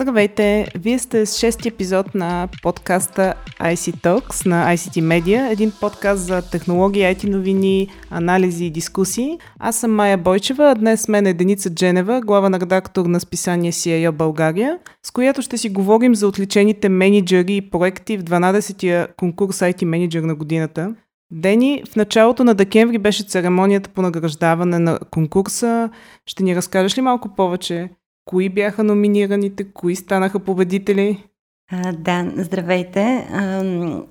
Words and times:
Здравейте! 0.00 0.68
Вие 0.74 0.98
сте 0.98 1.26
с 1.26 1.38
шести 1.38 1.68
епизод 1.68 2.14
на 2.14 2.48
подкаста 2.62 3.34
IC 3.60 3.96
Talks 3.96 4.46
на 4.46 4.76
ICT 4.76 5.00
Media, 5.00 5.52
един 5.52 5.72
подкаст 5.80 6.22
за 6.22 6.50
технологии, 6.50 7.02
IT 7.02 7.30
новини, 7.30 7.88
анализи 8.10 8.64
и 8.64 8.70
дискусии. 8.70 9.38
Аз 9.58 9.76
съм 9.76 9.94
Майя 9.94 10.18
Бойчева, 10.18 10.70
а 10.70 10.74
днес 10.74 11.02
с 11.02 11.08
мен 11.08 11.26
е 11.26 11.34
Деница 11.34 11.74
Дженева, 11.74 12.20
главен 12.20 12.54
редактор 12.54 13.06
на 13.06 13.20
списание 13.20 13.72
CIO 13.72 14.10
България, 14.10 14.78
с 15.02 15.10
която 15.10 15.42
ще 15.42 15.58
си 15.58 15.68
говорим 15.68 16.14
за 16.14 16.28
отличените 16.28 16.88
менеджери 16.88 17.56
и 17.56 17.70
проекти 17.70 18.16
в 18.16 18.24
12-тия 18.24 19.08
конкурс 19.16 19.58
IT 19.58 19.84
менеджер 19.84 20.22
на 20.22 20.34
годината. 20.34 20.94
Дени, 21.30 21.82
в 21.92 21.96
началото 21.96 22.44
на 22.44 22.54
декември 22.54 22.98
беше 22.98 23.24
церемонията 23.24 23.90
по 23.90 24.02
награждаване 24.02 24.78
на 24.78 24.98
конкурса. 25.10 25.90
Ще 26.26 26.42
ни 26.42 26.56
разкажеш 26.56 26.98
ли 26.98 27.02
малко 27.02 27.34
повече 27.36 27.88
Кои 28.28 28.48
бяха 28.48 28.84
номинираните? 28.84 29.72
Кои 29.72 29.96
станаха 29.96 30.40
победители? 30.40 31.24
А, 31.70 31.92
да, 31.92 32.32
здравейте. 32.36 33.28
А, 33.32 33.62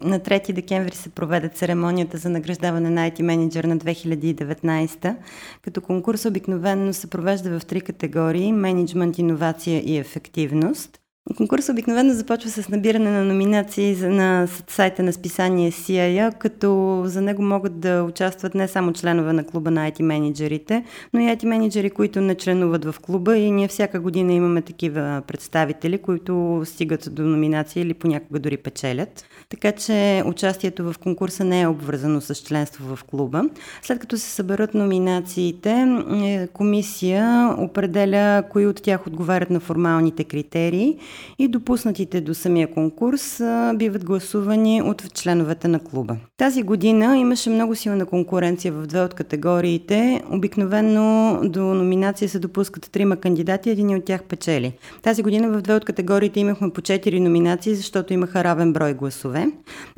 на 0.01 0.19
3 0.19 0.53
декември 0.53 0.95
се 0.95 1.09
проведе 1.09 1.49
церемонията 1.49 2.17
за 2.17 2.29
награждаване 2.29 2.89
на 2.89 3.11
IT 3.11 3.21
менеджер 3.21 3.63
на 3.63 3.77
2019, 3.77 5.15
като 5.61 5.81
конкурс 5.81 6.25
обикновенно 6.25 6.93
се 6.93 7.09
провежда 7.09 7.59
в 7.59 7.65
три 7.65 7.81
категории– 7.81 8.51
менеджмент, 8.53 9.17
иновация 9.17 9.81
и 9.85 9.97
ефективност– 9.97 10.99
Конкурс 11.35 11.69
обикновено 11.69 12.13
започва 12.13 12.49
с 12.49 12.69
набиране 12.69 13.11
на 13.11 13.23
номинации 13.25 13.95
на 13.95 14.47
сайта 14.67 15.03
на 15.03 15.13
списание 15.13 15.71
CIA, 15.71 16.37
като 16.37 17.01
за 17.05 17.21
него 17.21 17.41
могат 17.43 17.79
да 17.79 18.03
участват 18.03 18.55
не 18.55 18.67
само 18.67 18.93
членове 18.93 19.33
на 19.33 19.43
клуба 19.43 19.71
на 19.71 19.91
IT 19.91 20.01
менеджерите, 20.01 20.83
но 21.13 21.19
и 21.19 21.23
IT 21.23 21.45
менеджери, 21.45 21.89
които 21.89 22.21
не 22.21 22.35
членуват 22.35 22.85
в 22.85 22.95
клуба 23.01 23.37
и 23.37 23.51
ние 23.51 23.67
всяка 23.67 23.99
година 23.99 24.33
имаме 24.33 24.61
такива 24.61 25.21
представители, 25.27 25.97
които 25.97 26.61
стигат 26.65 27.09
до 27.11 27.21
номинации 27.23 27.81
или 27.81 27.93
понякога 27.93 28.39
дори 28.39 28.57
печелят. 28.57 29.25
Така 29.49 29.71
че 29.71 30.23
участието 30.25 30.83
в 30.83 30.95
конкурса 30.97 31.43
не 31.43 31.61
е 31.61 31.67
обвързано 31.67 32.21
с 32.21 32.35
членство 32.35 32.95
в 32.95 33.03
клуба. 33.03 33.43
След 33.81 33.99
като 33.99 34.17
се 34.17 34.29
съберат 34.29 34.73
номинациите, 34.73 35.87
е, 36.23 36.47
комисия 36.47 37.55
определя 37.57 38.43
кои 38.49 38.67
от 38.67 38.81
тях 38.81 39.07
отговарят 39.07 39.49
на 39.49 39.59
формалните 39.59 40.23
критерии 40.23 40.97
и 41.39 41.47
допуснатите 41.47 42.21
до 42.21 42.33
самия 42.33 42.67
конкурс 42.67 43.41
биват 43.75 44.05
гласувани 44.05 44.81
от 44.81 45.13
членовете 45.13 45.67
на 45.67 45.79
клуба. 45.79 46.15
Тази 46.37 46.63
година 46.63 47.17
имаше 47.17 47.49
много 47.49 47.75
силна 47.75 48.05
конкуренция 48.05 48.73
в 48.73 48.87
две 48.87 49.01
от 49.01 49.13
категориите. 49.13 50.21
Обикновено 50.31 51.39
до 51.43 51.61
номинация 51.61 52.29
се 52.29 52.39
допускат 52.39 52.91
трима 52.91 53.15
кандидати, 53.15 53.69
един 53.69 53.97
от 53.97 54.05
тях 54.05 54.23
печели. 54.23 54.73
Тази 55.01 55.23
година 55.23 55.49
в 55.49 55.61
две 55.61 55.73
от 55.73 55.85
категориите 55.85 56.39
имахме 56.39 56.69
по 56.69 56.81
четири 56.81 57.19
номинации, 57.19 57.75
защото 57.75 58.13
имаха 58.13 58.43
равен 58.43 58.73
брой 58.73 58.93
гласове. 58.93 59.47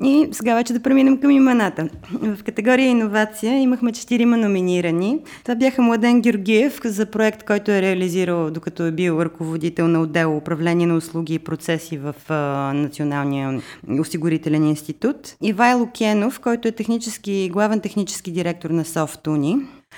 И 0.04 0.28
сега 0.32 0.56
вече 0.56 0.74
да 0.74 0.80
преминем 0.80 1.18
към 1.18 1.32
имената. 1.32 1.90
В 2.14 2.44
категория 2.44 2.88
иновация 2.88 3.60
имахме 3.60 3.92
четирима 3.92 4.38
номинирани. 4.38 5.20
Това 5.44 5.56
бяха 5.56 5.82
Младен 5.82 6.22
Георгиев 6.22 6.80
за 6.86 7.06
проект, 7.06 7.44
който 7.44 7.72
е 7.72 7.82
реализирал 7.82 8.52
докато 8.52 8.86
е 8.86 8.92
бил 8.92 9.22
ръководител 9.22 9.88
на 9.88 10.02
отдел 10.02 10.38
управление 10.38 10.88
на 10.88 10.96
услуги 11.10 11.34
и 11.34 11.40
процеси 11.40 11.98
в 11.98 12.16
а, 12.30 12.34
Националния 12.74 13.62
осигурителен 14.00 14.64
институт. 14.64 15.36
Ивайло 15.42 15.88
Кенов, 15.98 16.40
който 16.40 16.68
е 16.68 16.72
технически, 16.72 17.50
главен 17.54 17.80
технически 17.80 18.32
директор 18.32 18.70
на 18.70 18.86
Софтуни. 18.86 19.58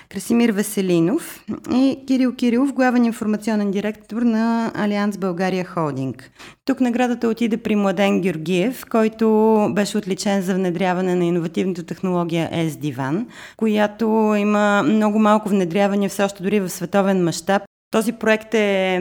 Красимир 0.10 0.50
Веселинов 0.50 1.46
и 1.74 2.00
Кирил 2.08 2.36
Кирилов, 2.36 2.74
главен 2.74 3.06
информационен 3.06 3.72
директор 3.72 4.22
на 4.22 4.72
Алианс 4.76 5.18
България 5.18 5.66
Холдинг. 5.66 6.32
Тук 6.66 6.80
наградата 6.80 7.28
отиде 7.28 7.58
при 7.58 7.76
Младен 7.76 8.22
Георгиев, 8.22 8.86
който 8.92 9.68
беше 9.72 9.98
отличен 9.98 10.42
за 10.42 10.56
внедряване 10.56 11.16
на 11.16 11.26
иновативната 11.26 11.84
технология 11.84 12.50
S-Divan, 12.54 13.26
която 13.58 14.36
има 14.38 14.84
много 14.84 15.20
малко 15.20 15.50
внедряване 15.50 16.10
все 16.10 16.24
още 16.24 16.44
дори 16.44 16.60
в 16.60 16.70
световен 16.70 17.24
мащаб. 17.24 17.62
Този 17.92 18.12
проект 18.12 18.54
е 18.54 19.00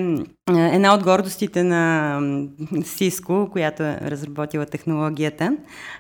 една 0.57 0.95
от 0.95 1.03
гордостите 1.03 1.63
на 1.63 2.19
Cisco, 2.73 3.49
която 3.51 3.83
е 3.83 3.99
разработила 4.03 4.67
технологията. 4.67 5.57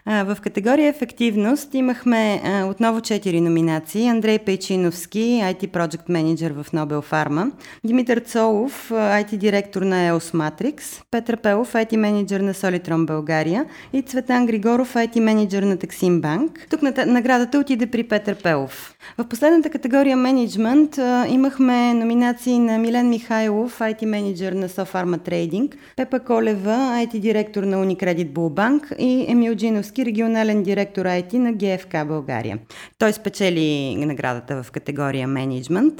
В 0.06 0.36
категория 0.42 0.88
ефективност 0.88 1.74
имахме 1.74 2.42
отново 2.70 3.00
четири 3.00 3.40
номинации. 3.40 4.08
Андрей 4.08 4.38
Пейчиновски, 4.38 5.40
IT 5.44 5.68
Project 5.68 6.08
Manager 6.08 6.62
в 6.62 6.70
Nobel 6.72 7.10
Pharma, 7.10 7.50
Димитър 7.84 8.18
Цолов, 8.18 8.90
IT 8.90 9.36
директор 9.36 9.82
на 9.82 9.96
EOS 9.96 10.34
Matrix, 10.36 11.02
Петър 11.10 11.36
Пелов, 11.36 11.72
IT 11.72 11.96
менеджер 11.96 12.40
на 12.40 12.54
Solitron 12.54 13.06
България 13.06 13.64
и 13.92 14.02
Цветан 14.02 14.46
Григоров, 14.46 14.94
IT 14.94 15.20
менеджер 15.20 15.62
на 15.62 15.76
Texim 15.76 16.20
Bank. 16.20 16.50
Тук 16.70 16.82
наградата 17.06 17.58
отиде 17.58 17.86
при 17.86 18.02
Петър 18.02 18.34
Пелов. 18.42 18.94
В 19.18 19.24
последната 19.24 19.70
категория 19.70 20.16
менеджмент 20.16 20.98
имахме 21.28 21.94
номинации 21.94 22.58
на 22.58 22.78
Милен 22.78 23.08
Михайлов, 23.08 23.78
IT 23.78 24.06
менеджер 24.06 24.39
менеджер 24.40 24.52
на 24.52 24.68
Софарма 24.68 25.18
Трейдинг, 25.18 25.76
Пепа 25.96 26.20
Колева, 26.20 27.04
IT 27.06 27.18
директор 27.18 27.62
на 27.62 27.76
Unicredit 27.76 28.28
Булбанк 28.28 28.92
и 28.98 29.24
Емил 29.28 29.54
Джиновски, 29.54 30.04
регионален 30.06 30.62
директор 30.62 31.06
IT 31.06 31.34
на 31.34 31.52
ГФК 31.52 32.08
България. 32.08 32.58
Той 32.98 33.12
спечели 33.12 33.96
наградата 33.96 34.62
в 34.62 34.70
категория 34.70 35.28
менеджмент. 35.28 35.94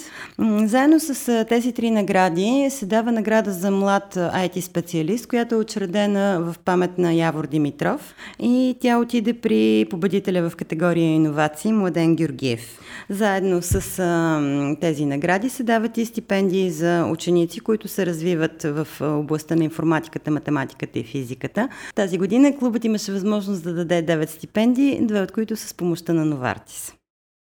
Заедно 0.64 1.00
с 1.00 1.44
тези 1.48 1.72
три 1.72 1.90
награди 1.90 2.68
се 2.70 2.86
дава 2.86 3.12
награда 3.12 3.52
за 3.52 3.70
млад 3.70 4.14
IT 4.14 4.60
специалист, 4.60 5.26
която 5.26 5.54
е 5.54 5.58
учредена 5.58 6.40
в 6.40 6.58
памет 6.58 6.98
на 6.98 7.12
Явор 7.12 7.46
Димитров 7.46 8.14
и 8.38 8.76
тя 8.80 8.98
отиде 8.98 9.32
при 9.32 9.86
победителя 9.90 10.50
в 10.50 10.56
категория 10.56 11.14
иновации 11.14 11.72
Младен 11.72 12.16
Георгиев. 12.16 12.80
Заедно 13.08 13.62
с 13.62 13.80
тези 14.80 15.06
награди 15.06 15.48
се 15.48 15.62
дават 15.62 15.96
и 15.98 16.06
стипендии 16.06 16.70
за 16.70 17.04
ученици, 17.12 17.60
които 17.60 17.88
се 17.88 18.06
развиват 18.20 18.62
в 18.62 18.86
областта 19.00 19.56
на 19.56 19.64
информатиката, 19.64 20.30
математиката 20.30 20.98
и 20.98 21.04
физиката. 21.04 21.68
Тази 21.94 22.18
година 22.18 22.56
клубът 22.58 22.84
имаше 22.84 23.12
възможност 23.12 23.62
да 23.64 23.74
даде 23.84 24.06
9 24.06 24.26
стипендии, 24.26 25.06
две 25.06 25.20
от 25.20 25.32
които 25.32 25.56
са 25.56 25.68
с 25.68 25.74
помощта 25.74 26.12
на 26.12 26.24
Новартис. 26.24 26.94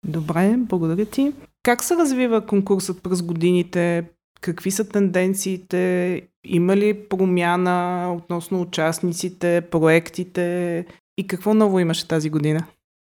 Добре, 0.07 0.55
благодаря 0.59 1.07
ти. 1.07 1.33
Как 1.63 1.85
се 1.85 1.97
развива 1.97 2.47
конкурсът 2.47 3.03
през 3.03 3.23
годините? 3.23 4.05
Какви 4.41 4.71
са 4.71 4.89
тенденциите? 4.89 6.23
Има 6.45 6.77
ли 6.77 6.95
промяна 6.95 8.09
относно 8.17 8.61
участниците, 8.61 9.61
проектите 9.71 10.87
и 11.19 11.27
какво 11.27 11.55
ново 11.55 11.79
имаше 11.79 12.09
тази 12.09 12.31
година? 12.31 12.67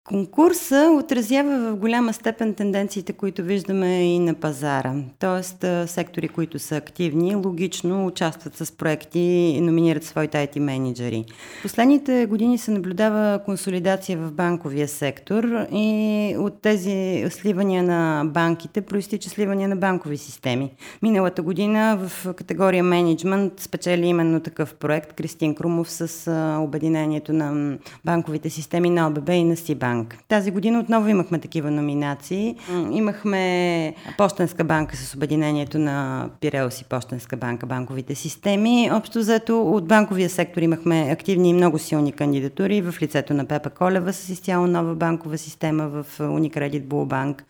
Конкурса 0.06 0.96
отразява 1.00 1.72
в 1.72 1.75
голяма 1.75 2.14
степен 2.14 2.53
тенденциите, 2.53 3.14
които 3.14 3.44
виждаме 3.44 4.16
и 4.16 4.19
на 4.19 4.34
пазара. 4.34 4.94
Тоест, 5.19 5.66
сектори, 5.86 6.28
които 6.28 6.59
са 6.59 6.78
активни, 6.78 7.36
логично 7.36 8.06
участват 8.06 8.56
с 8.56 8.72
проекти 8.72 9.19
и 9.19 9.62
номинират 9.62 10.03
своите 10.03 10.47
IT 10.47 10.59
менеджери. 10.59 11.25
Последните 11.62 12.25
години 12.25 12.58
се 12.58 12.72
наблюдава 12.72 13.40
консолидация 13.46 14.18
в 14.18 14.31
банковия 14.31 14.88
сектор 14.88 15.44
и 15.72 16.36
от 16.40 16.62
тези 16.62 17.25
сливания 17.30 17.84
на 17.84 18.24
банките 18.25 18.81
проистича 18.81 19.30
сливания 19.30 19.69
на 19.69 19.75
банкови 19.75 20.18
системи. 20.18 20.72
Миналата 21.02 21.42
година 21.42 22.00
в 22.08 22.34
категория 22.34 22.84
менеджмент 22.84 23.59
спечели 23.59 24.06
именно 24.06 24.40
такъв 24.40 24.75
проект 24.75 25.13
Кристин 25.13 25.56
Крумов 25.56 25.92
с 25.92 26.31
обединението 26.62 27.34
на 27.34 27.78
банковите 28.06 28.50
системи 28.50 28.90
на 28.90 29.08
ОББ 29.08 29.30
и 29.30 29.44
на 29.44 29.58
Сибанк 29.58 29.93
банк. 29.94 30.18
Тази 30.28 30.52
година 30.52 30.80
отново 30.80 31.09
имахме 31.09 31.40
такива 31.40 31.72
номинации. 31.72 32.56
Имахме 32.92 33.95
Почтенска 34.18 34.63
банка 34.63 34.95
с 34.98 35.16
обединението 35.16 35.80
на 35.80 36.30
Пиреус 36.42 36.81
и 36.81 36.84
Почтенска 36.84 37.38
банка, 37.38 37.66
банковите 37.66 38.16
системи. 38.16 38.90
Общо 38.94 39.19
взето 39.19 39.62
от 39.62 39.88
банковия 39.88 40.30
сектор 40.30 40.62
имахме 40.62 41.10
активни 41.12 41.50
и 41.50 41.54
много 41.54 41.80
силни 41.80 42.12
кандидатури 42.12 42.81
в 42.81 42.95
лицето 43.01 43.34
на 43.34 43.45
Пепа 43.45 43.69
Колева 43.69 44.13
с 44.13 44.30
изцяло 44.30 44.68
нова 44.68 44.95
банкова 44.95 45.38
система 45.38 45.88
в 45.88 46.06
Unicredit 46.19 46.84
Булбанк. 46.84 47.45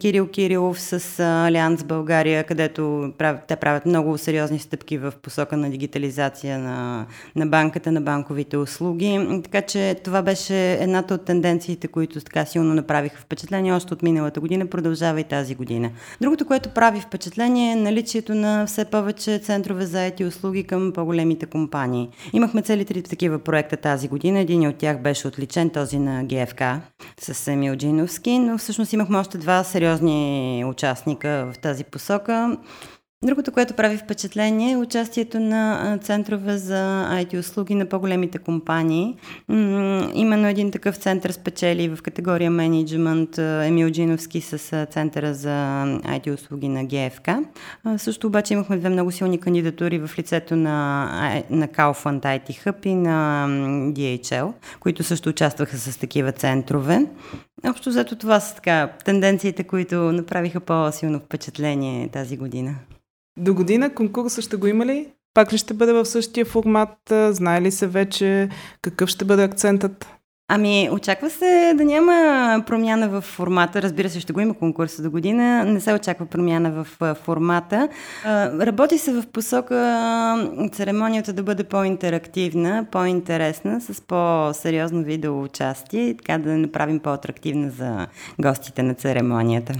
Кирил 0.00 0.28
Кирилов 0.28 0.80
с 0.80 1.20
Алианс 1.20 1.84
България, 1.84 2.44
където 2.44 3.12
те 3.48 3.56
правят 3.56 3.86
много 3.86 4.18
сериозни 4.18 4.58
стъпки 4.58 4.98
в 4.98 5.12
посока 5.22 5.56
на 5.56 5.70
дигитализация 5.70 6.58
на, 6.58 7.06
на 7.36 7.46
банката, 7.46 7.92
на 7.92 8.00
банковите 8.00 8.56
услуги. 8.56 9.40
Така 9.44 9.62
че 9.62 9.96
това 10.04 10.22
беше 10.22 10.72
едната 10.72 11.14
от 11.14 11.24
тенденциите 11.24 11.79
проектите, 11.80 11.88
които 11.88 12.20
така 12.20 12.44
силно 12.44 12.74
направиха 12.74 13.20
впечатление 13.20 13.72
още 13.72 13.94
от 13.94 14.02
миналата 14.02 14.40
година, 14.40 14.66
продължава 14.66 15.20
и 15.20 15.24
тази 15.24 15.54
година. 15.54 15.90
Другото, 16.20 16.46
което 16.46 16.68
прави 16.68 17.00
впечатление 17.00 17.72
е 17.72 17.76
наличието 17.76 18.34
на 18.34 18.66
все 18.66 18.84
повече 18.84 19.38
центрове 19.38 19.86
за 19.86 20.02
ети 20.02 20.24
услуги 20.24 20.64
към 20.64 20.92
по-големите 20.92 21.46
компании. 21.46 22.08
Имахме 22.32 22.62
цели 22.62 22.84
три 22.84 23.02
такива 23.02 23.38
проекта 23.38 23.76
тази 23.76 24.08
година. 24.08 24.38
Един 24.38 24.68
от 24.68 24.76
тях 24.76 25.02
беше 25.02 25.28
отличен, 25.28 25.70
този 25.70 25.98
на 25.98 26.24
ГФК 26.24 26.62
с 27.20 27.48
Емил 27.48 27.76
Джиновски, 27.76 28.38
но 28.38 28.58
всъщност 28.58 28.92
имахме 28.92 29.18
още 29.18 29.38
два 29.38 29.64
сериозни 29.64 30.64
участника 30.66 31.52
в 31.52 31.58
тази 31.58 31.84
посока. 31.84 32.56
Другото, 33.24 33.52
което 33.52 33.74
прави 33.74 33.96
впечатление 33.96 34.72
е 34.72 34.76
участието 34.76 35.40
на 35.40 35.98
центрове 36.02 36.58
за 36.58 37.08
IT 37.12 37.38
услуги 37.38 37.74
на 37.74 37.86
по-големите 37.86 38.38
компании. 38.38 39.16
Именно 40.14 40.48
един 40.48 40.70
такъв 40.70 40.96
център 40.96 41.30
спечели 41.30 41.88
в 41.88 42.02
категория 42.02 42.50
менеджмент 42.50 43.38
Емил 43.38 43.90
Джиновски 43.90 44.40
с 44.40 44.86
центъра 44.90 45.34
за 45.34 45.84
IT 45.86 46.34
услуги 46.34 46.68
на 46.68 46.84
ГФК. 46.84 47.28
Също 47.96 48.26
обаче 48.26 48.54
имахме 48.54 48.76
две 48.76 48.88
много 48.88 49.10
силни 49.10 49.40
кандидатури 49.40 49.98
в 49.98 50.18
лицето 50.18 50.56
на, 50.56 51.04
на 51.50 51.68
Kaufland 51.68 52.20
IT 52.20 52.48
Hub 52.48 52.86
и 52.86 52.94
на 52.94 53.46
DHL, 53.92 54.52
които 54.80 55.02
също 55.02 55.28
участваха 55.28 55.78
с 55.78 55.98
такива 55.98 56.32
центрове. 56.32 57.06
Общо 57.68 57.90
взето 57.90 58.16
това 58.16 58.40
са 58.40 58.54
така 58.54 58.92
тенденциите, 59.04 59.64
които 59.64 59.96
направиха 59.96 60.60
по-силно 60.60 61.18
впечатление 61.18 62.08
тази 62.08 62.36
година. 62.36 62.74
До 63.40 63.54
година 63.54 63.94
конкурса 63.94 64.42
ще 64.42 64.56
го 64.56 64.66
има 64.66 64.86
ли? 64.86 65.08
Пак 65.34 65.52
ли 65.52 65.58
ще 65.58 65.74
бъде 65.74 65.92
в 65.92 66.06
същия 66.06 66.44
формат? 66.44 67.12
Знае 67.30 67.62
ли 67.62 67.70
се 67.70 67.86
вече 67.86 68.48
какъв 68.82 69.08
ще 69.08 69.24
бъде 69.24 69.42
акцентът? 69.42 70.06
Ами, 70.52 70.88
очаква 70.92 71.30
се 71.30 71.74
да 71.76 71.84
няма 71.84 72.62
промяна 72.66 73.08
в 73.08 73.20
формата. 73.20 73.82
Разбира 73.82 74.10
се, 74.10 74.20
ще 74.20 74.32
го 74.32 74.40
има 74.40 74.54
конкурса 74.54 75.02
до 75.02 75.10
година. 75.10 75.64
Не 75.64 75.80
се 75.80 75.94
очаква 75.94 76.26
промяна 76.26 76.70
в 76.70 77.14
формата. 77.14 77.88
Работи 78.60 78.98
се 78.98 79.12
в 79.12 79.24
посока 79.32 80.50
церемонията 80.72 81.32
да 81.32 81.42
бъде 81.42 81.64
по-интерактивна, 81.64 82.86
по-интересна, 82.92 83.80
с 83.80 84.00
по-сериозно 84.00 85.02
видео 85.04 85.42
участие, 85.42 86.16
така 86.16 86.38
да 86.38 86.50
направим 86.50 87.00
по-атрактивна 87.00 87.70
за 87.70 88.06
гостите 88.40 88.82
на 88.82 88.94
церемонията. 88.94 89.72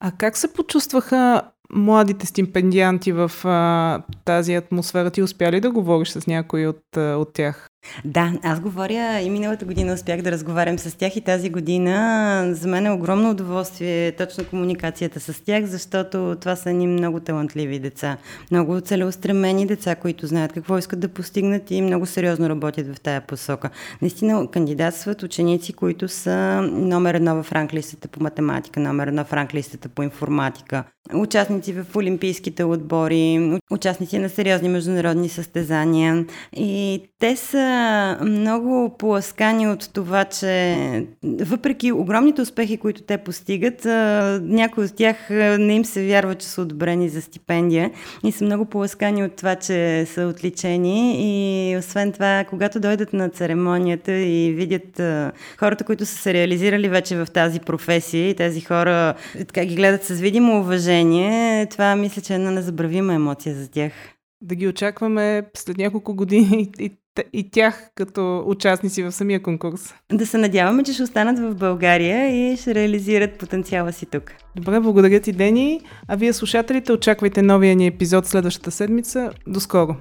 А 0.00 0.12
как 0.18 0.36
се 0.36 0.52
почувстваха 0.52 1.42
младите 1.72 2.26
стипендианти 2.26 3.12
в 3.12 3.30
а, 3.44 4.02
тази 4.24 4.54
атмосфера? 4.54 5.10
Ти 5.10 5.22
успя 5.22 5.52
ли 5.52 5.60
да 5.60 5.70
говориш 5.70 6.08
с 6.08 6.26
някой 6.26 6.66
от, 6.66 6.96
от 6.96 7.32
тях? 7.32 7.68
Да, 8.04 8.32
аз 8.42 8.60
говоря 8.60 9.20
и 9.20 9.30
миналата 9.30 9.64
година 9.64 9.92
успях 9.92 10.22
да 10.22 10.32
разговарям 10.32 10.78
с 10.78 10.98
тях 10.98 11.16
и 11.16 11.20
тази 11.20 11.50
година 11.50 12.46
за 12.54 12.68
мен 12.68 12.86
е 12.86 12.90
огромно 12.90 13.30
удоволствие 13.30 14.12
точно 14.12 14.44
комуникацията 14.44 15.20
с 15.20 15.44
тях, 15.44 15.64
защото 15.64 16.36
това 16.40 16.56
са 16.56 16.72
ни 16.72 16.86
много 16.86 17.20
талантливи 17.20 17.78
деца, 17.78 18.16
много 18.50 18.80
целеустремени 18.80 19.66
деца, 19.66 19.94
които 19.94 20.26
знаят 20.26 20.52
какво 20.52 20.78
искат 20.78 21.00
да 21.00 21.08
постигнат 21.08 21.70
и 21.70 21.82
много 21.82 22.06
сериозно 22.06 22.48
работят 22.48 22.96
в 22.96 23.00
тая 23.00 23.20
посока. 23.20 23.70
Наистина 24.02 24.50
кандидатстват 24.50 25.22
ученици, 25.22 25.72
които 25.72 26.08
са 26.08 26.62
номер 26.72 27.14
едно 27.14 27.42
в 27.42 27.52
ранглистата 27.52 28.08
по 28.08 28.22
математика, 28.22 28.80
номер 28.80 29.06
едно 29.06 29.24
в 29.24 29.32
ранглистата 29.32 29.88
по 29.88 30.02
информатика, 30.02 30.84
участници 31.14 31.72
в 31.72 31.96
олимпийските 31.96 32.64
отбори, 32.64 33.58
участници 33.70 34.18
на 34.18 34.28
сериозни 34.28 34.68
международни 34.68 35.28
състезания. 35.28 36.24
И 36.56 37.02
те 37.18 37.36
са 37.36 37.58
много 38.22 38.94
поласкани 38.98 39.68
от 39.68 39.90
това, 39.92 40.24
че 40.24 40.76
въпреки 41.40 41.92
огромните 41.92 42.42
успехи, 42.42 42.76
които 42.76 43.02
те 43.02 43.18
постигат, 43.18 43.84
някои 44.42 44.84
от 44.84 44.96
тях 44.96 45.16
не 45.58 45.74
им 45.74 45.84
се 45.84 46.06
вярва, 46.06 46.34
че 46.34 46.46
са 46.46 46.62
одобрени 46.62 47.08
за 47.08 47.22
стипендия 47.22 47.90
и 48.24 48.32
са 48.32 48.44
много 48.44 48.64
поласкани 48.64 49.24
от 49.24 49.36
това, 49.36 49.54
че 49.54 50.06
са 50.06 50.26
отличени. 50.26 51.16
И 51.18 51.76
освен 51.76 52.12
това, 52.12 52.44
когато 52.48 52.80
дойдат 52.80 53.12
на 53.12 53.28
церемонията 53.28 54.12
и 54.12 54.52
видят 54.52 55.00
хората, 55.58 55.84
които 55.84 56.06
са 56.06 56.16
се 56.16 56.34
реализирали 56.34 56.88
вече 56.88 57.16
в 57.16 57.26
тази 57.26 57.60
професия 57.60 58.30
и 58.30 58.34
тези 58.34 58.60
хора 58.60 59.14
така 59.38 59.64
ги 59.64 59.76
гледат 59.76 60.04
с 60.04 60.20
видимо 60.20 60.60
уважение, 60.60 61.66
това 61.66 61.96
мисля, 61.96 62.22
че 62.22 62.32
е 62.32 62.36
една 62.36 62.50
незабравима 62.50 63.14
емоция 63.14 63.54
за 63.54 63.70
тях 63.70 63.92
да 64.46 64.54
ги 64.54 64.68
очакваме 64.68 65.42
след 65.54 65.78
няколко 65.78 66.14
години 66.14 66.72
и, 66.78 66.90
и 67.32 67.50
тях 67.50 67.90
като 67.94 68.44
участници 68.46 69.02
в 69.02 69.12
самия 69.12 69.42
конкурс. 69.42 69.94
Да 70.12 70.26
се 70.26 70.38
надяваме, 70.38 70.82
че 70.82 70.92
ще 70.92 71.02
останат 71.02 71.38
в 71.38 71.54
България 71.54 72.52
и 72.52 72.56
ще 72.56 72.74
реализират 72.74 73.38
потенциала 73.38 73.92
си 73.92 74.06
тук. 74.06 74.32
Добре, 74.56 74.80
благодаря 74.80 75.20
ти, 75.20 75.32
Дени. 75.32 75.80
А 76.08 76.16
вие, 76.16 76.32
слушателите, 76.32 76.92
очаквайте 76.92 77.42
новия 77.42 77.76
ни 77.76 77.86
епизод 77.86 78.26
следващата 78.26 78.70
седмица. 78.70 79.30
До 79.46 79.60
скоро! 79.60 79.96